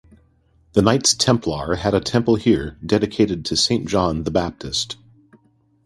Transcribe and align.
The 0.73 0.81
Knights 0.81 1.13
Templar 1.13 1.75
had 1.75 1.93
a 1.93 1.99
temple 2.01 2.35
here 2.35 2.75
dedicated 2.83 3.45
to 3.45 3.55
Saint 3.55 3.87
John 3.87 4.23
the 4.23 4.31
Baptist. 4.31 4.97